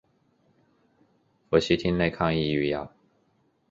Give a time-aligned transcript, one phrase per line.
[1.51, 2.91] 氟西汀类抗抑郁药。